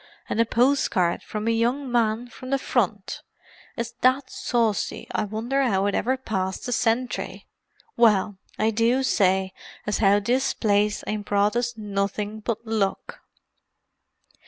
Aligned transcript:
And 0.27 0.41
a 0.41 0.45
post 0.47 0.89
card 0.89 1.21
from 1.21 1.43
me 1.43 1.53
young 1.53 1.91
man 1.91 2.27
from 2.27 2.49
the 2.49 2.57
Front; 2.57 3.21
it's 3.77 3.91
that 4.01 4.31
saucy 4.31 5.05
I 5.11 5.25
wonder 5.25 5.61
'ow 5.61 5.85
it 5.85 5.93
ever 5.93 6.17
passed 6.17 6.65
the 6.65 6.71
sentry! 6.71 7.45
Well, 7.95 8.39
I 8.57 8.71
do 8.71 9.03
say 9.03 9.53
as 9.85 10.01
'ow 10.01 10.19
this 10.19 10.55
place 10.55 11.03
ain't 11.05 11.27
brought 11.27 11.55
us 11.55 11.77
nuffink 11.77 12.45
but 12.45 12.65
luck!" 12.65 13.19